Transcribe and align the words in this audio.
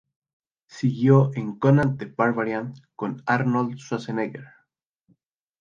Siguió 0.65 1.29
en 1.35 1.59
"Conan 1.59 1.95
the 1.95 2.07
Barbarian" 2.07 2.73
con 2.95 3.21
Arnold 3.27 3.77
Schwarzenegger. 3.77 4.45